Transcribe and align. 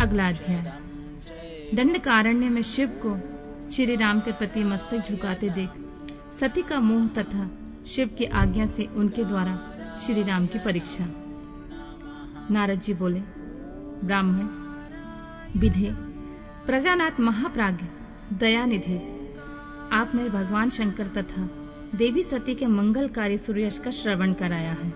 अगला 0.00 0.28
अध्याय। 0.28 0.80
दंडकारण्य 1.74 2.48
में 2.48 2.62
शिव 2.62 2.88
को 2.88 3.18
श्री 3.70 3.96
राम 3.96 4.20
के 4.20 4.32
प्रति 4.32 4.64
मस्तक 4.64 4.98
झुकाते 5.08 5.48
देख 5.48 5.70
सती 6.40 6.62
का 6.62 6.80
मोह 6.80 7.06
तथा 7.06 7.50
शिव 7.88 8.08
की 8.08 8.24
आज्ञा 8.24 8.66
से 8.66 8.84
उनके 8.84 9.24
द्वारा 9.24 9.74
श्री 10.06 10.22
राम 10.22 10.46
की 10.46 10.58
परीक्षा। 10.58 11.04
नारद 12.50 12.80
जी 12.80 12.94
बोले, 12.94 13.20
ब्राह्मण, 14.04 14.46
विधे, 15.60 15.94
प्रजानाथ 16.66 17.20
महाप्राज्ञ, 17.20 17.86
दयानिधि 18.36 18.96
आपने 19.92 20.28
भगवान 20.28 20.70
शंकर 20.70 21.06
तथा 21.06 21.50
देवी 21.94 22.22
सती 22.22 22.54
के 22.54 22.66
मंगलकारी 22.66 23.38
सूर्यश 23.38 23.78
का 23.78 23.90
श्रवण 23.90 24.32
कराया 24.32 24.72
है। 24.72 24.90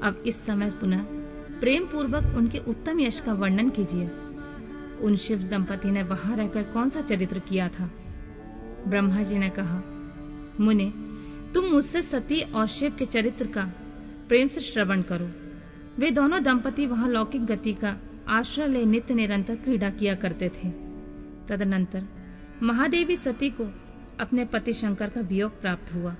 अब 0.00 0.22
इस 0.26 0.46
समय 0.46 0.70
पुनः 0.70 1.19
प्रेम 1.60 1.84
पूर्वक 1.84 2.36
उनके 2.36 2.58
उत्तम 2.58 3.00
यश 3.00 3.20
का 3.20 3.32
वर्णन 3.32 3.70
कीजिए। 3.70 4.10
उन 5.00 5.16
शिव 5.16 5.42
दंपति 5.42 5.90
ने 5.90 6.02
वहाँ 6.02 6.36
रहकर 6.36 6.62
कौन 6.62 6.88
सा 6.88 7.00
चरित्र 7.00 7.38
किया 7.38 7.68
था? 7.68 7.90
ब्रह्मा 8.88 9.22
जी 9.22 9.38
ने 9.38 9.50
कहा, 9.50 9.82
मुने, 10.60 10.92
तुम 11.54 11.64
मुझसे 11.64 12.02
सती 12.02 12.40
और 12.40 12.66
शिव 12.66 12.96
के 12.98 13.06
चरित्र 13.06 13.46
का 13.46 13.64
प्रेम 14.28 14.48
से 14.48 14.60
श्रवण 14.60 15.02
करो। 15.02 15.30
वे 15.98 16.10
दोनों 16.10 16.42
दंपति 16.42 16.86
वहाँ 16.86 17.08
लौकिक 17.08 17.46
गति 17.46 17.72
का 17.72 17.96
आश्रय 18.28 18.68
ले 18.68 18.84
नित्य 18.84 19.14
निरंतर 19.14 19.56
क्रीड़ा 19.56 19.90
किया 19.90 20.14
करते 20.14 20.48
थे। 20.48 20.70
तदनंतर 21.48 22.04
महादेवी 22.62 23.16
सती 23.16 23.50
को 23.50 23.74
अपने 24.20 24.44
पति 24.44 24.72
शंकर 24.72 25.08
का 25.08 25.20
वियोग 25.20 25.60
प्राप्त 25.60 25.94
हुआ। 25.94 26.16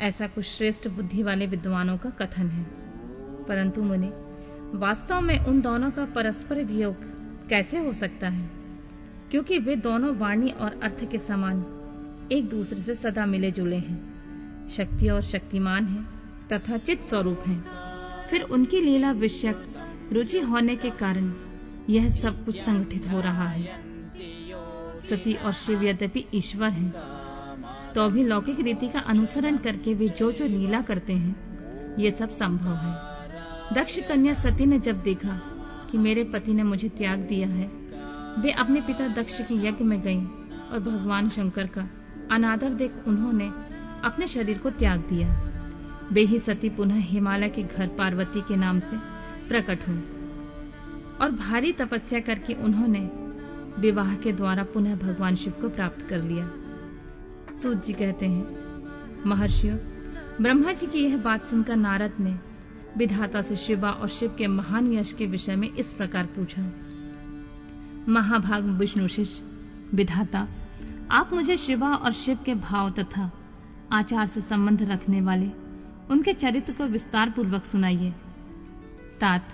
ऐसा 0.00 0.26
कुछ 0.26 0.44
श्रेष्ठ 0.44 0.88
बुद्धि 0.88 1.22
वाले 1.22 1.46
विद्वानों 1.46 1.98
का 1.98 2.10
कथन 2.10 2.48
है। 2.48 2.66
परंतु 3.48 3.82
मुने 3.82 4.27
वास्तव 4.74 5.20
में 5.20 5.38
उन 5.38 5.60
दोनों 5.60 5.90
का 5.90 6.04
परस्पर 6.04 6.62
वियोग 6.64 7.04
कैसे 7.48 7.78
हो 7.78 7.92
सकता 7.92 8.28
है? 8.28 8.50
क्योंकि 9.30 9.58
वे 9.58 9.76
दोनों 9.76 10.14
वाणी 10.16 10.50
और 10.50 10.80
अर्थ 10.82 11.04
के 11.10 11.18
समान 11.18 11.64
एक 12.32 12.48
दूसरे 12.48 12.80
से 12.80 12.94
सदा 12.94 13.26
मिले 13.26 13.50
जुले 13.50 13.76
हैं। 13.76 14.68
शक्ति 14.68 15.08
और 15.08 15.22
शक्तिमान 15.22 15.86
हैं 15.86 16.04
तथा 16.48 16.78
चित 16.78 17.02
स्वरूप 17.02 17.44
हैं। 17.46 17.64
फिर 18.30 18.42
उनकी 18.42 18.80
लीला 18.80 19.12
विषयक 19.12 19.64
रुचि 20.12 20.40
होने 20.40 20.76
के 20.76 20.90
कारण 20.90 21.32
यह 21.90 22.08
सब 22.10 22.44
कुछ 22.44 22.60
संगठित 22.60 23.08
हो 23.08 23.20
रहा 23.20 23.48
है। 23.48 23.66
सती 25.00 25.34
और 25.34 25.52
शिव 25.52 25.84
यद्यपि 25.84 26.24
ईश्वर 26.34 26.70
हैं 26.70 26.90
तो 27.94 28.08
भी 28.08 28.24
लौकिक 28.24 28.60
रीति 28.60 28.88
का 28.88 29.00
अनुसरण 29.00 29.56
करके 29.56 29.94
वे 29.94 30.08
जो 30.08 30.32
जो 30.32 30.44
लीला 30.44 30.80
करते 30.82 31.12
हैं, 31.12 31.96
ये 31.98 32.10
सब 32.10 32.30
संभव 32.30 32.74
है। 32.74 33.07
दक्ष 33.74 33.98
कन्या 33.98 34.32
सती 34.34 34.66
ने 34.66 34.78
जब 34.78 35.02
देखा 35.02 35.40
कि 35.90 35.98
मेरे 35.98 36.24
पति 36.24 36.52
ने 36.54 36.62
मुझे 36.62 36.88
त्याग 36.88 37.18
दिया 37.18 37.48
है, 37.48 37.66
वे 38.38 38.50
अपने 38.52 38.80
पिता 38.80 39.08
दक्ष 39.14 39.40
के 39.40 39.54
यज्ञ 39.66 39.84
में 39.84 40.00
गईं 40.02 40.24
और 40.72 40.78
भगवान 40.78 41.28
शंकर 41.28 41.66
का 41.66 41.88
अनादर 42.32 42.70
देख 42.70 42.92
उन्होंने 43.06 43.48
अपने 44.04 44.26
शरीर 44.26 44.58
को 44.58 44.70
त्याग 44.70 45.00
दिया। 45.00 45.28
वे 46.12 46.20
ही 46.20 46.38
सती 46.38 46.68
पुनः 46.70 47.00
हिमालय 47.04 47.48
के 47.48 47.62
घर 47.62 47.88
पार्वती 47.88 48.40
के 48.40 48.56
नाम 48.56 48.80
से 48.80 48.96
प्रकट 49.48 49.88
हुई 49.88 50.02
और 51.20 51.30
भारी 51.30 51.72
तपस्या 51.72 52.20
करके 52.20 52.54
उन्होंने 52.54 53.00
विवाह 53.80 54.14
के 54.16 54.32
द्वारा 54.32 54.62
पुनः 54.64 54.96
भगवान 54.96 55.36
शिव 55.36 55.52
को 55.52 55.68
प्राप्त 55.68 56.08
कर 56.08 56.22
लिया। 56.22 56.50
सूत 57.62 57.86
जी 57.86 57.92
कहते 57.92 58.26
हैं, 58.26 59.24
महर्षियों, 59.26 59.76
ब्रह्मा 60.42 60.72
जी 60.72 60.86
की 60.86 61.04
यह 61.04 61.16
बात 61.16 61.46
सुनकर 61.46 61.76
नारद 61.76 62.12
ने 62.20 62.34
विधाता 62.96 63.42
से 63.42 63.56
शिवा 63.56 63.90
और 63.90 64.08
शिव 64.08 64.34
के 64.38 64.46
महान 64.46 64.92
यश 64.92 65.12
के 65.12 65.26
विषय 65.26 65.56
में 65.56 65.72
इस 65.72 65.86
प्रकार 65.86 66.26
पूछा। 66.26 66.72
महाभाग 68.08 68.64
विष्णु 68.64 69.08
शिष्य, 69.08 69.42
विधाता, 69.94 70.48
आप 71.10 71.30
मुझे 71.32 71.56
शिवा 71.56 71.94
और 71.94 72.12
शिव 72.12 72.38
के 72.46 72.54
भाव 72.54 72.90
तथा 72.90 73.30
आचार 73.92 74.26
से 74.26 74.40
संबंध 74.40 74.82
रखने 74.82 75.20
वाले 75.20 75.50
उनके 76.10 76.32
चरित्र 76.32 76.72
को 76.72 76.84
विस्तार 76.84 77.30
पूर्वक 77.30 77.64
सुनाइए। 77.64 78.10
तात, 79.20 79.48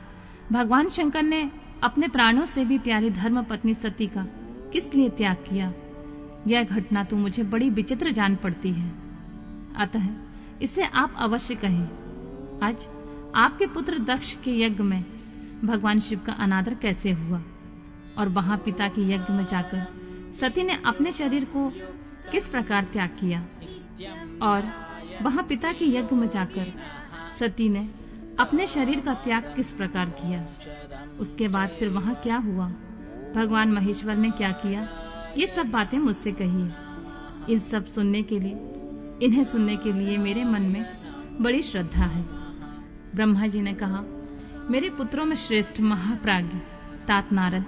भगवान 0.52 0.88
शंकर 0.88 1.22
ने 1.22 1.50
अपने 1.82 2.08
प्राणों 2.08 2.44
से 2.44 2.64
भी 2.64 2.78
प्यारी 2.78 3.10
धर्म 3.10 3.42
पत्नी 3.42 3.74
सती 3.74 4.06
का 4.06 4.26
किस 4.72 4.94
लिए 4.94 5.08
त्याग 5.08 5.36
किया? 5.36 5.72
यह 6.46 6.62
घटना 6.62 7.04
तो 7.04 7.16
मुझे 7.16 7.42
बड़ी 7.42 7.70
विचित्र 7.70 8.12
जान 8.12 8.36
पड़ती 8.36 8.72
है। 8.72 8.92
अतः 9.76 10.08
इसे 10.62 10.82
आप 10.82 11.14
अवश्य 11.18 11.54
कहें। 11.54 11.88
आज 12.62 12.86
आपके 13.34 13.66
पुत्र 13.66 13.98
दक्ष 13.98 14.32
के 14.34 14.60
यज्ञ 14.60 14.82
में 14.82 15.04
भगवान 15.64 16.00
शिव 16.00 16.20
का 16.26 16.32
अनादर 16.32 16.74
कैसे 16.74 17.12
हुआ? 17.12 17.42
और 18.18 18.28
वहाँ 18.28 18.58
पिता 18.58 18.88
के 18.88 19.02
यज्ञ 19.02 19.32
में 19.32 19.46
जाकर 19.46 19.86
सती 20.40 20.62
ने 20.62 20.78
अपने 20.86 21.12
शरीर 21.12 21.44
को 21.44 21.72
किस 22.32 22.48
प्रकार 22.48 22.84
त्याग 22.84 23.08
किया? 23.08 23.40
और 24.42 24.70
वहाँ 25.22 25.44
पिता 25.44 25.72
के 25.72 25.84
यज्ञ 25.84 26.16
में 26.16 26.28
जाकर 26.28 26.72
सती 27.38 27.68
ने 27.68 27.88
अपने 28.40 28.66
शरीर 28.66 29.00
का 29.00 29.14
त्याग 29.14 29.52
किस 29.56 29.72
प्रकार 29.72 30.10
किया? 30.10 30.46
उसके 31.18 31.48
बाद 31.48 31.68
फिर 31.68 31.88
वहाँ 31.88 32.14
क्या 32.14 32.36
हुआ? 32.36 32.68
भगवान 33.34 33.72
महेश्वर 33.72 34.16
ने 34.16 34.30
क्या 34.30 34.50
किया? 34.50 34.88
ये 35.38 35.46
सब 35.46 35.70
बातें 35.70 35.98
मुझसे 35.98 36.32
कही 36.32 37.52
इन 37.52 37.58
सब 37.58 37.86
सुनने 37.86 38.22
के 38.22 38.40
लिए, 38.40 38.52
इन्हें 39.26 39.44
सुनने 39.44 39.76
के 39.76 39.92
लिए 39.92 40.16
मेरे 40.18 40.44
मन 40.44 40.62
में 40.62 40.84
बड़ी 41.40 41.62
श्रद्धा 41.62 42.04
है। 42.04 42.43
ब्रह्मा 43.14 43.46
जी 43.46 43.60
ने 43.62 43.72
कहा, 43.74 44.04
मेरे 44.70 44.90
पुत्रों 44.90 45.24
में 45.24 45.36
श्रेष्ठ 45.36 45.80
महाप्राज्ञ 45.80 46.58
तात 47.08 47.32
नारद 47.32 47.64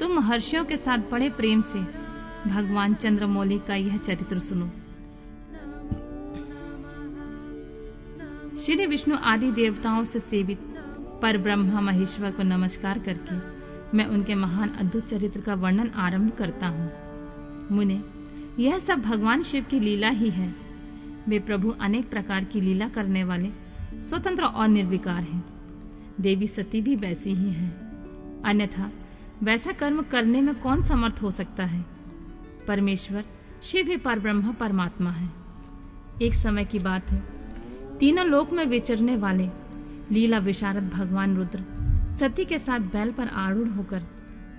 तुम 0.00 0.12
महर्षियों 0.12 0.64
के 0.64 0.76
साथ 0.76 0.98
बड़े 1.12 1.28
प्रेम 1.30 1.62
से 1.62 1.80
भगवान 2.46 2.94
चंद्रमौली 2.94 3.58
का 3.58 3.74
यह 3.74 3.96
चरित्र 3.96 4.40
सुनो। 4.40 4.70
श्री 8.56 8.86
विष्णु 8.86 9.16
आदि 9.24 9.50
देवताओं 9.52 10.04
से 10.04 10.20
सेवित 10.20 10.58
पर 11.22 11.38
ब्रह्मा 11.38 11.80
महेश्वर 11.80 12.30
को 12.30 12.42
नमस्कार 12.42 12.98
करके 12.98 13.36
मैं 13.96 14.06
उनके 14.06 14.34
महान 14.34 14.68
अद्भुत 14.70 15.06
चरित्र 15.06 15.40
का 15.40 15.54
वर्णन 15.54 15.88
आरंभ 15.96 16.32
करता 16.32 16.66
हूँ। 16.66 16.90
मुने, 17.72 18.00
यह 18.58 18.78
सब 18.78 19.00
भगवान 19.00 19.42
शिव 19.42 19.64
की 19.70 19.80
लीला 19.80 20.08
ही 20.08 20.30
है। 20.30 20.54
वे 21.28 21.38
प्रभु 21.38 21.70
अनेक 21.80 22.10
प्रकार 22.10 22.44
की 22.44 22.60
लीला 22.60 22.88
करने 22.88 23.24
वाले 23.24 23.48
स्वतंत्र 24.08 24.44
और 24.44 24.68
निर्विकार 24.68 25.22
हैं। 25.22 25.44
देवी 26.20 26.46
सती 26.46 26.80
भी 26.80 26.96
वैसी 26.96 27.30
ही 27.30 27.52
हैं। 27.52 27.90
अन्यथा, 28.42 28.90
वैसा 29.42 29.72
कर्म 29.72 30.02
करने 30.02 30.40
में 30.40 30.60
कौन 30.60 30.82
समर्थ 30.82 31.18
हो 31.22 31.30
सकता 31.30 31.64
है? 31.64 31.84
परमेश्वर, 32.68 33.24
शिव 33.62 33.86
ही 33.86 33.96
पर 33.96 34.18
ब्रह्म 34.18 34.52
परमात्मा 34.52 35.10
है। 35.10 35.30
एक 36.22 36.34
समय 36.34 36.64
की 36.64 36.78
बात 36.78 37.10
है। 37.10 37.22
तीनों 37.98 38.26
लोक 38.26 38.52
में 38.52 38.64
विचरने 38.64 39.16
वाले 39.16 39.48
लीला 40.12 40.38
विशारद 40.38 40.88
भगवान 40.88 41.36
रुद्र 41.36 41.64
सती 42.20 42.44
के 42.44 42.58
साथ 42.58 42.78
बैल 42.78 43.12
पर 43.12 43.28
आरूढ़ 43.28 43.68
होकर 43.68 44.02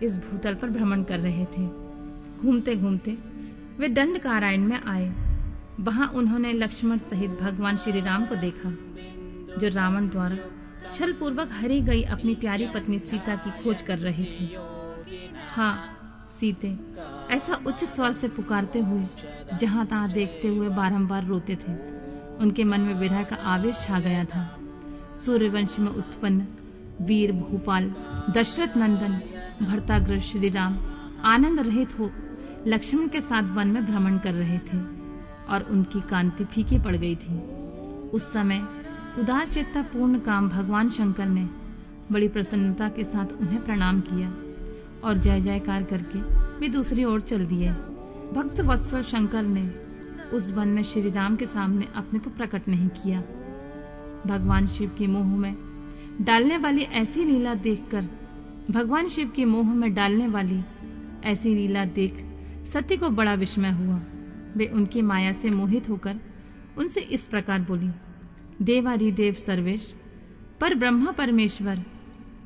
इस 0.03 0.18
भूतल 0.18 0.56
पर 0.56 0.69
भ्रमण 0.69 1.03
कर 1.03 1.19
रहे 1.19 1.46
थे। 1.46 1.68
घूमते 2.40 2.75
घूमते 2.75 3.18
वे 3.80 3.88
दंड 3.88 4.18
कारायण 4.18 4.62
में 4.62 4.81
आए। 4.84 5.13
वहाँ 5.80 6.07
उन्होंने 6.07 6.53
लक्ष्मण 6.53 6.97
सहित 6.97 7.30
भगवान 7.30 7.78
श्री 7.78 8.01
राम 8.01 8.25
को 8.25 8.35
देखा। 8.35 8.69
जो 9.59 9.67
रावण 9.67 10.07
द्वारा 10.09 10.38
छल 10.94 11.13
पूर्वक 11.13 11.50
हरी 11.51 11.79
गई 11.81 12.01
अपनी 12.03 12.35
प्यारी 12.35 12.67
पत्नी 12.67 13.00
सीता 13.00 13.35
की 13.35 13.51
खोज 13.63 13.81
कर 13.81 13.97
रहे 13.97 14.23
थे। 14.23 14.45
हाँ 15.50 15.73
सीते, 16.39 16.75
ऐसा 17.31 17.59
उच्च 17.67 17.84
स्वर 17.85 18.12
से 18.12 18.28
पुकारते 18.28 18.79
हुए, 18.79 19.03
जहाँ 19.59 19.85
तहां 19.85 20.12
देखते 20.12 20.47
हुए 20.47 20.69
बारंबार 20.69 21.25
रोते 21.25 21.56
थे। 21.57 21.73
उनके 22.38 22.63
मन 22.63 22.81
में 22.81 22.94
विरह 22.94 23.23
का 23.23 23.35
आवेश 23.45 23.81
छा 23.81 24.00
गया 24.00 24.23
था। 24.25 24.50
सूर्यवंश 25.25 25.78
में 25.79 25.91
उत्पन्न 25.91 26.47
वीर, 27.01 27.31
भूपाल, 27.31 27.94
दशरथ 28.29 28.78
नंदन, 28.78 29.22
भरताग्र 29.62 30.19
श्री 30.21 30.50
राम 30.50 30.77
आनंद 31.25 31.59
रहित 31.59 32.00
हो 32.00 32.09
लक्ष्मण 32.68 33.07
के 33.07 33.21
साथ 33.21 33.56
वन 33.56 33.68
में 33.68 33.86
भ्रमण 33.86 34.18
कर 34.18 34.33
रहे 34.33 34.57
थे 34.68 34.77
और 35.50 35.68
उनकी 35.71 36.01
कांति 36.01 36.45
फीकी 36.45 36.80
पड़ 36.80 36.95
गई 36.95 37.15
थी। 37.15 37.39
उस 38.09 38.31
समय 38.33 38.62
उदार 39.19 39.48
चेता 39.48 39.81
पूर्ण 39.84 40.19
काम 40.19 40.48
भगवान 40.50 40.90
शंकर 40.90 41.25
ने 41.25 41.44
बड़ी 42.12 42.28
प्रसन्नता 42.28 42.88
के 42.90 43.04
साथ 43.04 43.31
उन्हें 43.34 43.63
प्रणाम 43.63 44.00
किया 44.02 44.28
और 45.04 45.18
जय 45.18 45.40
जयकार 45.42 45.84
करके 45.84 46.19
वे 46.60 46.68
दूसरी 46.68 47.04
ओर 47.04 47.22
चल 47.22 47.46
दिए। 47.46 47.72
भक्त 48.34 48.60
वत्सल 48.62 49.02
शंकर 49.04 49.44
ने 49.44 49.63
उस 50.36 50.52
वन 50.52 50.68
में 50.68 50.84
श्री 50.84 51.10
राम 51.12 51.36
के 51.36 51.46
सामने 51.46 51.88
अपने 51.96 52.19
को 52.19 52.30
प्रकट 52.30 52.68
नहीं 52.68 52.88
किया। 52.90 53.22
भगवान 54.28 54.68
शिव 54.68 54.92
के 54.98 55.08
मोह 55.08 55.36
में 55.38 55.56
डालने 56.22 56.57
वाली 56.57 56.81
ऐसी 56.81 57.24
लीला 57.24 57.54
देखकर, 57.54 58.07
भगवान 58.72 59.07
शिव 59.07 59.31
के 59.36 59.46
मोह 59.46 59.74
में 59.74 59.94
डालने 59.94 60.28
वाली 60.28 60.62
ऐसी 61.25 61.54
लीला 61.56 61.84
देख 61.86 62.24
सत्य 62.74 62.98
को 62.98 63.10
बड़ा 63.10 63.34
विस्मय 63.34 63.72
हुआ। 63.72 64.00
वे 64.57 64.66
उनकी 64.66 65.02
माया 65.02 65.34
से 65.34 65.50
मोहित 65.50 65.90
होकर 65.90 66.19
उनसे 66.78 67.02
इस 67.02 67.22
प्रकार 67.22 67.60
बोली 67.62 67.90
देवारी 68.62 69.12
देव 69.12 69.34
सर्वेश, 69.34 69.96
पर 70.62 70.75
ब्रह्मा 70.75 71.12
परमेश्वर, 71.12 71.84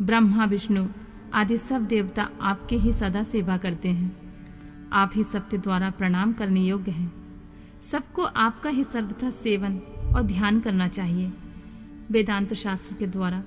ब्रह्मा 0.02 0.46
विष्णु 0.46 0.88
आदि 1.34 1.58
सब 1.58 1.86
देवता 1.86 2.30
आपके 2.42 2.76
ही 2.76 2.94
सदा 2.94 3.24
सेवा 3.24 3.58
करते 3.58 3.90
हैं। 3.90 4.34
आप 4.94 5.12
ही 5.16 5.24
सबके 5.24 5.58
द्वारा 5.58 5.90
प्रणाम 5.90 6.34
करने 6.34 6.62
योग्य 6.62 6.92
हैं। 6.92 7.14
सबको 7.92 8.24
आपका 8.24 8.70
ही 8.70 8.84
सर्वथा 8.84 9.30
सेवन 9.30 9.78
और 10.16 10.22
ध्यान 10.22 10.60
करना 10.60 10.88
चाहिए। 10.88 11.32
वेदांत 12.12 12.54
शास्त्र 12.54 12.96
के 12.96 13.08
द्वारा 13.08 13.44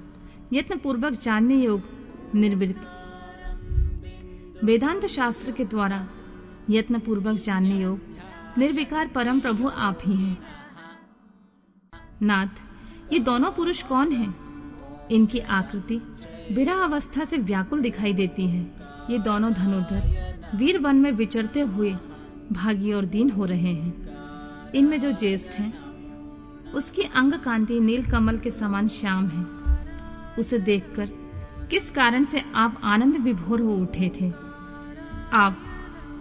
यत्न 0.53 0.79
पूर्वक 0.79 1.12
जानने 1.12 1.55
योग 1.55 1.82
निर्विक 2.35 2.76
वेदांत 4.64 5.06
शास्त्र 5.06 5.53
के 5.53 5.64
द्वारा 5.64 6.09
यत्न 6.71 6.99
पूर्वक 6.99 7.41
जानने 7.41 7.81
योग 7.82 8.00
निर्विकार 8.59 9.09
परम 9.09 9.41
प्रभु 9.41 9.69
आप 9.69 9.99
ही 10.05 10.14
हैं। 10.14 10.38
नाथ, 12.23 12.47
ये 13.12 13.19
दोनों 13.19 13.50
पुरुष 13.50 13.82
कौन 13.82 14.12
हैं? 14.12 14.35
इनकी 15.09 15.38
आकृति 15.38 16.00
बिरा 16.53 16.75
अवस्था 16.75 17.25
से 17.25 17.37
व्याकुल 17.37 17.81
दिखाई 17.81 18.12
देती 18.12 18.47
है। 18.47 18.75
ये 19.11 19.19
दोनों 19.19 19.53
धनुर्धर 19.53 20.29
वीर 20.55 20.79
वन 20.79 20.97
में 20.97 21.12
विचरते 21.12 21.61
हुए 21.61 21.97
भागी 22.53 22.93
और 22.93 23.05
दीन 23.05 23.31
हो 23.31 23.44
रहे 23.44 23.75
हैं। 23.75 24.09
इनमें 24.73 25.00
जो 25.00 25.12
ज्येष्ठ 25.12 25.53
हैं, 25.53 25.79
उसकी 26.73 27.03
अंग 27.03 27.32
कांति 27.32 27.81
नील 27.81 28.05
कमल 28.05 28.38
के 28.38 28.50
समान 28.50 28.88
श्याम 28.88 29.29
है। 29.29 29.47
उसे 30.38 30.59
देखकर 30.59 31.09
किस 31.71 31.91
कारण 31.91 32.25
से 32.25 32.44
आप 32.55 32.81
आनंद 32.85 33.17
विभोर 33.17 33.61
हो 33.61 33.73
उठे 33.73 34.12
थे? 34.21 34.32
आप 35.32 35.59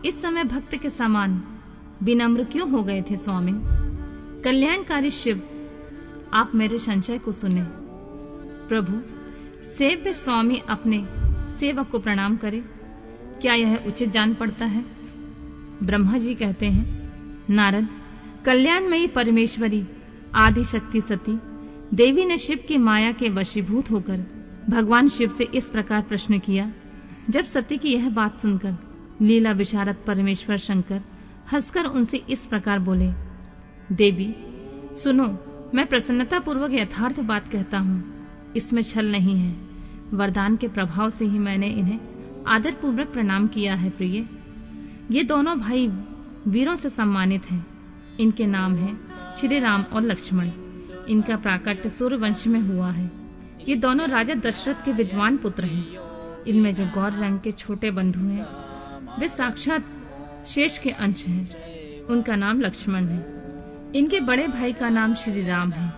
इस 0.06 0.22
समय 0.22 0.44
भक्त 0.44 0.76
के 0.76 0.90
समान 0.90 1.44
विनम्र 2.04 2.44
क्यों 2.44 2.72
हो 2.72 2.84
गए 2.84 3.02
थे, 3.02 3.18
स्वामी? 3.18 3.54
कल्याणकारी 4.42 5.12
शिव 5.12 5.57
आप 6.34 6.52
मेरे 6.56 6.78
संशय 6.78 7.18
को 7.18 7.32
सुने। 7.32 7.62
प्रभु, 8.68 9.02
सेव्य 9.78 10.14
स्वामी 10.14 10.62
अपने 10.70 11.06
सेवक 11.60 11.90
को 11.90 12.00
प्रणाम 12.00 12.38
करे। 12.38 12.60
क्या 13.42 13.54
यह 13.54 13.84
उचित 13.88 14.10
जान 14.10 14.34
पड़ता 14.34 14.66
है? 14.66 14.86
ब्रह्मा 15.84 16.18
जी 16.18 16.36
कहते 16.36 16.66
हैं, 16.66 17.12
नारद, 17.50 17.88
कल्याणमयी 18.46 19.08
परमेश्वरी 19.08 19.88
आदि 20.36 20.64
शक्ति 20.64 21.02
सती, 21.02 21.40
देवी 21.94 22.26
ने 22.26 22.38
शिव 22.38 22.60
की 22.68 22.78
माया 22.78 23.12
के 23.12 23.30
वशीभूत 23.30 23.92
होकर 23.92 24.26
भगवान 24.70 25.08
शिव 25.08 25.30
से 25.38 25.44
इस 25.44 25.66
प्रकार 25.66 26.02
प्रश्न 26.02 26.40
किया। 26.40 26.74
जब 27.30 27.42
सती 27.42 27.78
की 27.78 27.94
यह 27.94 28.10
बात 28.10 28.40
सुनकर 28.40 28.76
लीला 29.22 29.52
विशारद 29.52 29.96
परमेश्वर 30.08 30.58
शंकर 30.58 31.02
हंसकर 31.54 31.86
उनसे 31.86 32.18
इस 32.18 32.46
प्रकार 32.46 32.80
बोले, 32.80 33.12
देवी, 33.92 34.36
सुनो 34.96 35.47
मैं 35.76 35.88
प्रसन्नता 35.88 36.40
पूर्वक 36.40 36.72
यथार्थ 36.72 37.20
बात 37.20 37.48
कहता 37.52 37.78
हूँ। 37.78 38.28
इसमें 38.56 38.82
छल 38.82 39.12
नहीं 39.12 39.38
है। 39.38 39.56
वरदान 40.14 40.56
के 40.58 40.68
प्रभाव 40.68 41.10
से 41.10 41.26
ही 41.26 41.40
मैंने 41.40 41.68
इन्हें 41.68 42.00
आदर 42.48 42.72
पूर्वक 42.72 43.08
प्रणाम 43.08 43.48
किया 43.48 43.76
है, 43.76 43.90
प्रिय। 43.90 44.28
ये 45.12 45.24
दोनों 45.24 45.60
भाई 45.60 45.88
वीरों 46.48 46.76
से 46.76 46.90
सम्मानित 46.90 47.52
हैं। 47.52 47.68
इनके 48.20 48.46
नाम 48.46 48.76
हैं 48.76 49.00
श्री 49.34 49.60
राम 49.60 49.82
और 49.82 50.02
लक्ष्मण। 50.02 50.50
इनका 51.10 51.38
प्राकट्य 51.38 51.90
सूर्यवंश 51.90 52.48
में 52.48 52.60
हुआ 52.60 52.92
है। 52.92 53.12
ये 53.70 53.76
दोनों 53.76 54.08
राजा 54.08 54.34
दशरथ 54.34 54.86
के 54.86 54.92
विद्वान 54.92 55.38
पुत्र 55.38 55.64
हैं। 55.64 55.88
इनमें 56.44 56.76
जो 56.76 56.86
गौर 56.86 57.12
रंग 57.12 57.40
के 57.40 57.52
छोटे 57.52 57.92
बंधु 57.92 58.20
हैं, 58.20 58.48
वे 59.20 59.28
साक्षात 59.28 59.86
शेष 60.48 60.78
के 60.78 60.90
अंश 60.90 61.26
हैं। 61.26 61.50
उनका 62.02 62.36
नाम 62.36 62.62
लक्ष्मण 62.62 63.06
है। 63.06 63.37
इनके 63.96 64.20
बड़े 64.20 64.48
भाई 64.48 64.74
का 64.74 64.90
नाम 64.90 65.16
श्री 65.16 65.48
राम 65.48 65.72
है। 65.72 65.94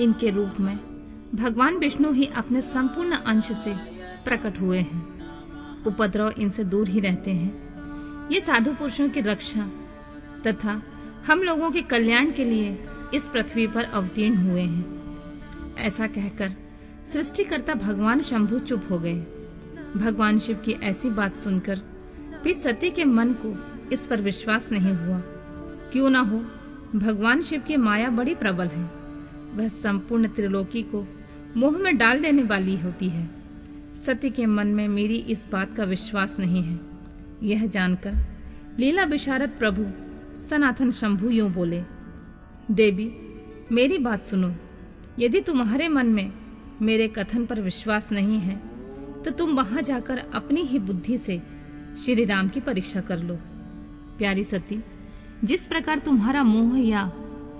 इनके 0.00 0.30
रूप 0.30 0.54
में 0.60 0.76
भगवान 1.34 1.76
विष्णु 1.76 2.12
ही 2.12 2.26
अपने 2.26 2.60
संपूर्ण 2.60 3.12
अंश 3.12 3.52
से 3.52 3.74
प्रकट 4.24 4.60
हुए 4.60 4.78
हैं। 4.78 5.22
उपद्रव 5.84 6.34
इनसे 6.38 6.64
दूर 6.64 6.88
ही 6.88 7.00
रहते 7.00 7.30
हैं। 7.30 7.72
ये 8.32 8.40
साधु 8.40 8.72
पुरुषों 8.72 9.08
की 9.08 9.20
रक्षा 9.20 9.70
तथा 10.46 10.82
हम 11.26 11.42
लोगों 11.42 11.70
के 11.70 11.82
कल्याण 11.82 12.30
के 12.30 12.44
लिए 12.44 12.84
इस 13.14 13.28
पृथ्वी 13.28 13.66
पर 13.66 13.84
अवतीर्ण 13.84 14.36
हुए 14.36 14.62
हैं। 14.62 14.84
ऐसा 15.78 16.06
कहकर 16.06 16.52
सृष्टिकर्ता 17.12 17.74
भगवान 17.74 18.20
शंभु 18.20 18.58
चुप 18.58 18.82
हो 18.90 18.98
गए। 18.98 19.18
भगवान 19.96 20.38
शिव 20.38 20.56
की 20.56 20.72
ऐसी 20.72 21.10
बात 21.10 21.36
सुनकर 21.36 21.80
भी 22.44 22.54
सती 22.54 22.90
के 22.90 23.04
मन 23.04 23.32
को 23.32 23.54
इस 23.92 24.06
पर 24.06 24.20
विश्वास 24.20 24.72
नहीं 24.72 24.94
हुआ। 24.94 25.18
क्यों 25.92 26.10
ना 26.10 26.20
हो? 26.20 26.44
भगवान 26.94 27.42
शिव 27.42 27.60
की 27.60 27.76
माया 27.76 28.08
बड़ी 28.10 28.34
प्रबल 28.34 28.66
है। 28.66 28.84
वह 29.54 29.68
संपूर्ण 29.68 30.28
त्रिलोकी 30.28 30.82
को 30.84 31.06
मोह 31.56 31.78
में 31.78 31.96
डाल 31.98 32.20
देने 32.20 32.42
वाली 32.42 32.76
होती 32.76 33.08
है। 33.08 33.28
सत्य 34.06 34.30
के 34.30 34.46
मन 34.46 34.66
में 34.66 34.86
मेरी 34.88 35.16
इस 35.28 35.46
बात 35.52 35.74
का 35.76 35.84
विश्वास 35.84 36.36
नहीं 36.38 36.62
है। 36.62 36.78
यह 37.42 37.66
जानकर 37.66 38.14
लीला 38.78 39.04
विशारद 39.04 39.50
प्रभु 39.58 39.86
सनातन 40.48 40.92
शंभु 40.92 41.30
यूँ 41.30 41.50
बोले, 41.50 41.82
देवी, 42.70 43.12
मेरी 43.72 43.98
बात 43.98 44.26
सुनो। 44.26 44.52
यदि 45.18 45.40
तुम्हारे 45.40 45.88
मन 45.88 46.06
में 46.06 46.32
मेरे 46.82 47.08
कथन 47.08 47.44
पर 47.46 47.60
विश्वास 47.60 48.12
नहीं 48.12 48.38
है 48.38 48.56
तो 49.22 49.30
तुम 49.30 49.54
वहाँ 49.56 49.82
जाकर 49.82 50.18
अपनी 50.34 50.62
ही 50.62 50.78
बुद्धि 50.78 51.18
से 51.18 51.40
श्री 52.04 52.24
राम 52.24 52.48
की 52.48 52.60
परीक्षा 52.60 53.00
कर 53.00 53.18
लो। 53.18 53.34
प्यारी 54.18 54.44
सती 54.44 54.82
जिस 55.44 55.64
प्रकार 55.66 55.98
तुम्हारा 55.98 56.42
मोह 56.42 56.78
या 56.78 57.04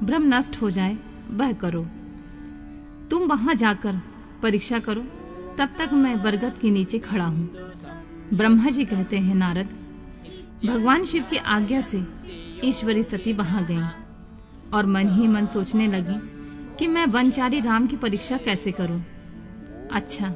भ्रम 0.03 0.35
नष्ट 0.35 0.61
हो 0.63 0.71
जाए, 0.71 0.97
वह 1.31 1.53
करो। 1.53 1.83
तुम 3.11 3.23
वहाँ 3.23 3.55
जाकर 3.55 4.01
परीक्षा 4.43 4.79
करो, 4.79 5.01
तब 5.59 5.75
तक 5.79 5.93
मैं 5.93 6.23
बरगद 6.23 6.59
के 6.63 6.71
नीचे 6.71 6.99
खड़ा 6.99 7.25
हूँ। 7.25 7.49
ब्रह्मा 8.35 8.71
जी 8.71 8.85
कहते 8.85 9.19
हैं, 9.19 9.35
नारद, 9.35 9.69
भगवान 10.67 11.05
शिव 11.05 11.25
की 11.31 11.37
आज्ञा 11.37 11.81
से 11.81 12.05
ईश्वरी 12.65 13.03
सती 13.03 13.33
वहाँ 13.33 13.65
गई 13.65 13.83
और 14.71 14.87
मन 14.87 15.09
ही 15.09 15.29
मन 15.29 15.47
सोचने 15.47 15.87
लगी 15.87 16.19
कि 16.79 16.87
मैं 16.87 17.07
वनचारी 17.07 17.61
राम 17.61 17.87
की 17.87 17.97
परीक्षा 17.97 18.37
कैसे 18.37 18.73
करूँ। 18.73 19.03
अच्छा 19.93 20.35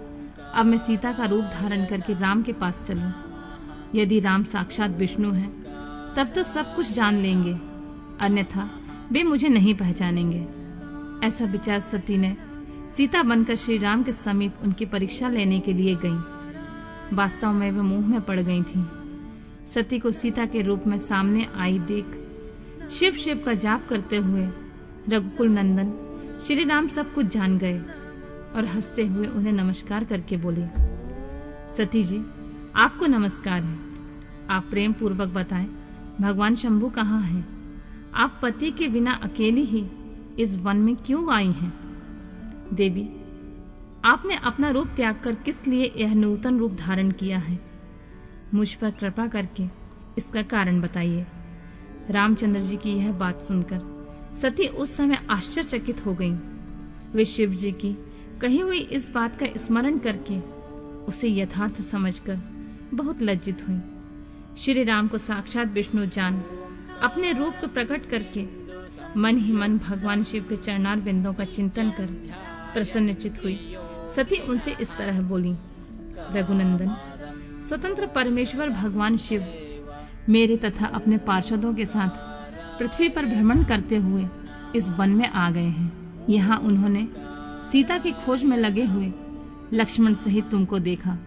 अब 0.54 0.66
मैं 0.66 0.78
सीता 0.78 1.12
का 1.12 1.24
रूप 1.24 1.44
धारण 1.44 1.84
करके 1.84 2.12
राम 2.12 2.42
के 2.42 2.52
पास 2.52 2.84
चलूँ। 2.86 3.12
यदि 3.94 4.20
राम 4.20 4.44
साक्षात 4.44 4.90
विष्णु 4.90 5.30
है 5.30 5.65
तब 6.16 6.32
तो 6.34 6.42
सब 6.42 6.74
कुछ 6.74 6.92
जान 6.92 7.16
लेंगे। 7.16 7.52
अन्यथा 8.20 8.70
वे 9.12 9.22
मुझे 9.22 9.48
नहीं 9.48 9.74
पहचानेंगे। 9.74 10.46
ऐसा 11.26 11.44
विचार 11.44 11.78
सती 11.80 12.16
ने 12.16 12.36
सीता 12.96 13.22
बनकर 13.22 13.54
श्री 13.54 13.78
राम 13.78 14.02
के 14.02 14.12
समीप 14.12 14.54
उनकी 14.62 14.84
परीक्षा 14.84 15.28
लेने 15.28 15.60
के 15.60 15.72
लिए 15.72 15.94
गई। 15.94 17.16
वास्तव 17.16 17.52
में 17.52 17.70
वे 17.70 17.82
मुँह 17.82 18.06
में 18.06 18.20
पड़ 18.20 18.40
गई 18.40 18.62
थी। 18.62 18.84
सती 19.74 19.98
को 19.98 20.10
सीता 20.10 20.46
के 20.46 20.62
रूप 20.62 20.86
में 20.86 20.98
सामने 20.98 21.46
आई 21.56 21.78
देख 21.78 22.06
शिव 22.90 23.12
शिव 23.12 23.42
का 23.46 23.54
जाप 23.54 23.86
करते 23.88 24.16
हुए 24.16 24.48
रघुकुल 25.08 25.48
नंदन 25.48 25.92
श्री 26.46 26.64
राम 26.64 26.88
सब 26.88 27.14
कुछ 27.14 27.26
जान 27.26 27.58
गए 27.58 27.78
और 28.56 28.64
हँसते 28.74 29.06
हुए 29.06 29.26
उन्हें 29.26 29.52
नमस्कार 29.52 30.04
करके 30.04 30.36
बोले, 30.36 30.66
सती 31.76 32.02
जी, 32.04 32.24
आपको 32.76 33.06
नमस्कार 33.06 33.62
है। 33.62 33.78
आप 34.50 34.66
प्रेम 34.70 34.92
पूर्वक 34.92 35.28
बताएँ 35.28 35.68
भगवान 36.20 36.56
शंभु 36.56 36.88
कहाँ 36.88 37.22
हैं? 37.22 37.46
आप 38.14 38.38
पति 38.42 38.70
के 38.70 38.88
बिना 38.88 39.12
अकेली 39.12 39.64
ही 39.64 39.86
इस 40.38 40.56
वन 40.56 40.76
में 40.76 40.96
क्यों 40.96 41.34
आई 41.34 41.50
हैं? 41.52 41.72
देवी, 42.72 43.08
आपने 44.04 44.36
अपना 44.36 44.70
रूप 44.70 44.88
त्याग 44.96 45.20
कर 45.24 45.34
किस 45.34 45.66
लिए 45.66 45.92
यह 45.96 46.14
नूतन 46.14 46.58
रूप 46.58 46.72
धारण 46.72 47.10
किया 47.10 47.38
है 47.38 47.58
मुझ 48.54 48.74
पर 48.74 48.90
कृपा 48.90 49.26
करके 49.26 49.64
इसका 50.18 50.42
कारण 50.42 50.80
बताइए 50.80 51.26
रामचंद्र 52.10 52.60
जी 52.60 52.76
की 52.76 52.90
यह 52.90 53.12
बात 53.12 53.42
सुनकर 53.42 53.80
सती 54.42 54.66
उस 54.66 54.96
समय 54.96 55.26
आश्चर्यचकित 55.30 56.06
हो 56.06 56.14
गईं। 56.14 56.36
वे 57.14 57.24
शिव 57.24 57.50
जी 57.50 57.72
की 57.72 57.96
कही 58.40 58.60
हुई 58.60 58.78
इस 58.78 59.10
बात 59.10 59.36
का 59.42 59.46
स्मरण 59.56 59.98
करके 59.98 60.40
उसे 61.04 61.28
यथार्थ 61.28 61.82
समझकर 61.82 62.38
बहुत 62.94 63.22
लज्जित 63.22 63.68
हुई 63.68 63.78
श्री 64.58 64.82
राम 64.84 65.08
को 65.08 65.18
साक्षात 65.18 65.72
विष्णु 65.72 66.04
जान, 66.06 66.34
अपने 67.02 67.32
रूप 67.32 67.54
को 67.60 67.66
प्रकट 67.66 68.06
करके 68.06 68.44
मन 69.16 69.36
ही 69.36 69.52
मन 69.52 69.76
भगवान 69.78 70.22
शिव 70.24 70.44
के 70.48 70.56
चरणार 70.56 71.00
बिंदों 71.00 71.32
का 71.34 71.44
चिंतन 71.44 71.90
कर 71.90 72.06
प्रसन्नचित 72.74 73.42
हुई। 73.44 73.58
सती 74.16 74.36
उनसे 74.48 74.76
इस 74.80 74.96
तरह 74.96 75.20
बोली, 75.20 75.54
रघुनंदन, 76.34 76.94
स्वतंत्र 77.68 78.06
परमेश्वर 78.06 78.70
भगवान 78.70 79.16
शिव, 79.18 79.44
मेरे 80.28 80.56
तथा 80.56 80.86
अपने 80.86 81.18
पार्षदों 81.18 81.74
के 81.74 81.84
साथ 81.86 82.78
पृथ्वी 82.78 83.08
पर 83.08 83.26
भ्रमण 83.26 83.64
करते 83.64 83.96
हुए 83.96 84.26
इस 84.76 84.88
वन 84.88 85.10
में 85.10 85.28
आ 85.28 85.50
गए 85.50 85.68
हैं। 85.68 86.26
यहाँ 86.28 86.58
उन्होंने 86.60 87.06
सीता 87.72 87.98
की 87.98 88.12
खोज 88.24 88.42
में 88.42 88.56
लगे 88.56 88.84
हुए 88.84 89.12
लक्ष्मण 89.72 90.14
सहित 90.14 90.50
तुमको 90.50 90.78
देखा। 90.78 91.18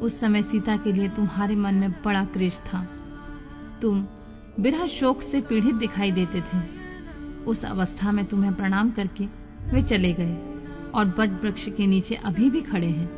उस 0.00 0.18
समय 0.20 0.42
सीता 0.42 0.76
के 0.76 0.92
लिए 0.92 1.08
तुम्हारे 1.08 1.56
मन 1.56 1.74
में 1.74 1.90
बड़ा 2.04 2.24
क्रेज 2.24 2.58
था। 2.64 2.86
तुम 3.82 4.04
बिरह 4.60 4.86
शोक 4.88 5.22
से 5.22 5.40
पीड़ित 5.40 5.74
दिखाई 5.74 6.12
देते 6.12 6.40
थे। 6.42 6.58
उस 7.44 7.64
अवस्था 7.64 8.12
में 8.12 8.24
तुम्हें 8.24 8.54
प्रणाम 8.54 8.90
करके 8.90 9.26
वे 9.72 9.82
चले 9.82 10.12
गए 10.12 10.36
और 10.94 11.14
बट 11.18 11.42
वृक्ष 11.42 11.68
के 11.68 11.86
नीचे 11.86 12.14
अभी 12.14 12.50
भी 12.50 12.60
खड़े 12.62 12.86
हैं। 12.86 13.08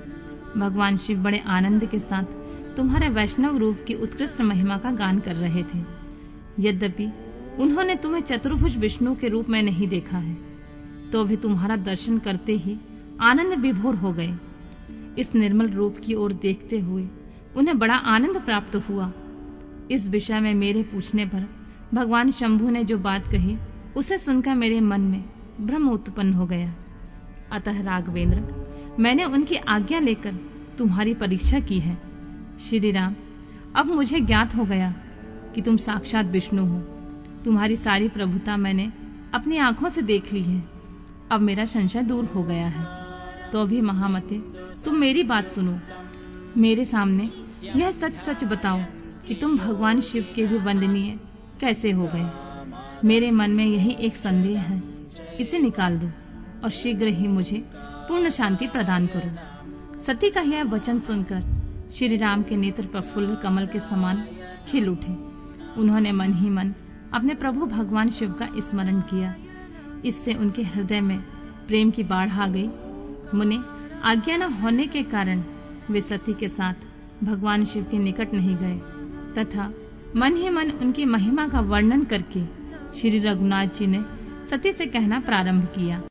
भगवान 0.57 0.97
शिव 0.97 1.23
बड़े 1.23 1.43
आनंद 1.49 1.85
के 1.85 1.99
साथ 2.01 2.25
तुम्हारे 2.77 3.09
वैष्णव 3.09 3.57
रूप 3.59 3.85
की 3.87 3.95
उत्कृष्ट 3.95 4.41
महिमा 4.41 4.79
का 4.79 4.91
गान 4.93 5.19
कर 5.19 5.35
रहे 5.35 5.62
थे। 5.65 5.83
यद्यपि 6.61 7.11
उन्होंने 7.59 7.95
तुम्हें 7.95 8.23
चतुर्भुज 8.23 8.77
विष्णु 8.77 9.15
के 9.15 9.29
रूप 9.29 9.49
में 9.49 9.62
नहीं 9.62 9.89
देखा 9.89 10.19
है 10.19 10.37
तो 11.12 11.25
भी 11.25 11.37
तुम्हारा 11.37 11.77
दर्शन 11.79 12.19
करते 12.19 12.57
ही 12.57 12.77
आनंद 13.21 13.55
विभोर 13.55 13.95
हो 13.95 14.12
गए। 14.12 14.35
इस 15.19 15.35
निर्मल 15.35 15.69
रूप 15.69 15.97
की 16.05 16.15
ओर 16.15 16.33
देखते 16.33 16.79
हुए 16.79 17.09
उन्हें 17.57 17.79
बड़ा 17.79 17.95
आनंद 17.95 18.41
प्राप्त 18.41 18.77
हुआ। 18.77 19.13
इस 19.91 20.09
विषय 20.09 20.41
में 20.41 20.55
मेरे 20.55 20.83
पूछने 20.83 21.27
पर 21.27 21.49
भगवान 21.95 22.33
शंभु 22.33 22.71
ने 22.71 22.85
जो 22.85 22.99
बात 22.99 23.27
कही, 23.27 23.59
उसे 23.97 24.19
सुनकर 24.19 24.55
मेरे 24.55 24.81
मन 24.81 25.01
में 25.01 25.25
भ्रम 25.61 25.89
उत्पन्न 25.89 26.33
हो 26.33 26.47
गया। 26.47 26.75
अतः 27.53 27.83
राघवेंद्र, 27.83 28.43
मैंने 29.01 29.25
उनकी 29.25 29.57
आज्ञा 29.57 30.01
लेकर 30.01 30.35
तुम्हारी 30.79 31.15
परीक्षा 31.15 31.61
की 31.61 31.79
है। 31.79 31.99
श्री 32.61 32.91
राम 32.91 33.15
अब 33.77 33.87
मुझे 33.87 34.21
ज्ञात 34.21 34.57
हो 34.57 34.65
गया 34.65 34.95
कि 35.55 35.63
तुम 35.63 35.77
साक्षात 35.77 36.27
विष्णु 36.27 36.67
हो। 36.67 36.79
तुम्हारी 37.45 37.77
सारी 37.77 38.09
प्रभुता 38.09 38.57
मैंने 38.57 38.93
अपनी 39.35 39.57
आँखों 39.57 39.89
से 39.89 40.03
देख 40.03 40.33
ली 40.33 40.43
है। 40.43 40.65
अब 41.33 41.41
मेरा 41.41 41.65
संशय 41.65 42.03
दूर 42.03 42.25
हो 42.25 42.43
गया 42.43 42.67
है। 42.67 43.02
तो 43.53 43.61
अभी 43.61 43.81
महामते, 43.81 44.37
तुम 44.85 44.97
मेरी 44.97 45.23
बात 45.23 45.51
सुनो। 45.53 45.79
मेरे 46.57 46.85
सामने 46.85 47.29
यह 47.77 47.91
सच 47.91 48.15
सच 48.19 48.45
बताओ 48.45 48.81
कि 49.27 49.35
तुम 49.35 49.57
भगवान 49.59 50.01
शिव 50.01 50.27
के 50.35 50.47
भी 50.47 50.59
वंदनीय 50.59 51.19
कैसे 51.61 51.91
हो 51.91 52.09
गए? 52.15 52.31
मेरे 53.05 53.31
मन 53.31 53.51
में 53.51 53.65
यही 53.65 53.97
एक 54.01 54.15
संदेह 54.17 54.61
है, 54.61 54.83
इसे 55.41 55.59
निकाल 55.59 55.99
दो 55.99 56.09
और 56.65 56.71
शीघ्र 56.71 57.07
ही 57.09 57.29
मुझे 57.29 57.63
पूर्ण 58.09 58.31
शांति 58.31 58.67
प्रदान 58.67 59.07
करो। 59.07 60.01
सती 60.03 60.31
का 60.31 60.41
यह 60.41 60.65
वचन 60.65 61.01
सुनकर 61.01 61.43
श्री 61.95 62.17
राम 62.17 62.43
के 62.43 62.57
नेत्र 62.57 62.87
प्रफुल्ल 62.87 63.35
कमल 63.35 63.67
के 63.67 63.81
समान 63.81 64.25
खिल 64.69 64.89
उठे। 64.89 65.13
उन्होंने 65.81 66.13
मन 66.13 66.33
ही 66.35 66.51
मन 66.51 66.73
अपने 67.15 67.35
प्रभु 67.35 67.67
भगवान 67.67 68.11
शिव 68.11 68.33
का 68.33 68.49
स्मरण 68.61 69.01
किया। 69.11 69.35
इससे 70.05 70.35
उनके 70.35 70.63
हृदय 70.63 71.01
में 71.01 71.19
प्रेम 71.67 71.91
की 71.91 72.03
बाढ़ 72.05 72.31
आ 72.31 72.47
गई 72.47 72.69
मुने, 73.35 73.59
आज्ञा 74.05 74.37
न 74.37 74.43
होने 74.43 74.87
के 74.87 75.03
कारण 75.03 75.43
वे 75.91 76.01
सती 76.01 76.35
के 76.35 76.49
साथ 76.49 76.75
भगवान 77.25 77.65
शिव 77.65 77.87
के 77.91 77.99
निकट 77.99 78.33
नहीं 78.35 78.57
गए। 78.57 78.81
तथा 79.39 79.73
मन 80.17 80.37
ही 80.37 80.51
मन 80.51 80.71
उनकी 80.71 81.05
महिमा 81.05 81.49
का 81.49 81.61
वर्णन 81.61 82.05
करके 82.05 82.45
श्री 83.01 83.19
रघुनाथ 83.19 83.67
जी 83.67 83.87
ने 83.87 84.05
सती 84.51 84.73
से 84.73 84.87
कहना 84.87 85.21
प्रारंभ 85.21 85.65
किया। 85.65 86.01